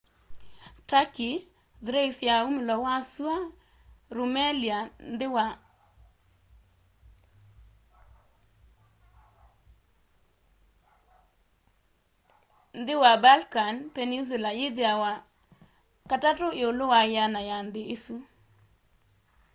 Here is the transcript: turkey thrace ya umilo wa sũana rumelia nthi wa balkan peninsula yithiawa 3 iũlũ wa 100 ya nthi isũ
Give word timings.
turkey 0.89 1.33
thrace 1.85 2.21
ya 2.29 2.35
umilo 2.47 2.75
wa 2.85 2.95
sũana 3.13 3.49
rumelia 4.15 4.77
nthi 12.79 12.95
wa 13.03 13.13
balkan 13.23 13.75
peninsula 13.95 14.49
yithiawa 14.59 15.11
3 16.09 16.47
iũlũ 16.61 16.85
wa 16.93 17.01
100 17.15 17.49
ya 17.49 17.57
nthi 17.67 17.81
isũ 17.95 18.15